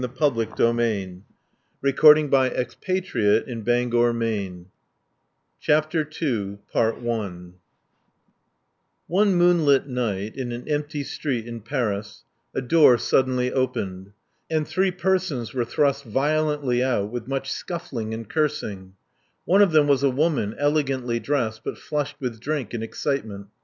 [0.01, 1.23] He sighed, and resumed
[1.83, 4.65] his work in spite of the fading light
[5.59, 6.57] CHAPTER II
[9.07, 12.23] One moonlit night, in an empty street in Paris,
[12.55, 14.13] a door suddenly opened;
[14.49, 18.95] and three persons were thrust violently out with much scuffling and cursing.
[19.45, 23.49] One of them was a woman, elegantly dressed, but flushed with drink and excitement.